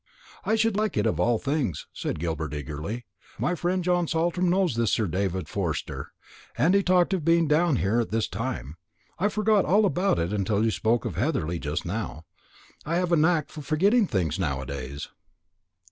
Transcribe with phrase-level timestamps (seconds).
[0.43, 3.05] "I should like it of all things," said Gilbert eagerly.
[3.37, 6.11] "My friend John Saltram knows this Sir David Forster,
[6.57, 8.77] and he talked of being down here at this time:
[9.19, 12.25] I forgot all about it till you spoke of Heatherly just now.
[12.83, 15.09] I have a knack of forgetting things now a days."